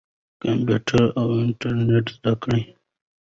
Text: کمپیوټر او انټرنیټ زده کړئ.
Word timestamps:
کمپیوټر 0.41 1.03
او 1.19 1.27
انټرنیټ 1.43 2.05
زده 2.15 2.33
کړئ. 2.41 2.61